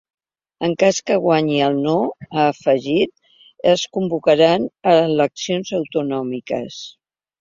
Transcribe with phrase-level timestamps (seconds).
[0.67, 1.97] En cas que guanyi el no,
[2.31, 3.13] ha afegit,
[3.75, 6.81] es convocaran eleccions autonòmiques.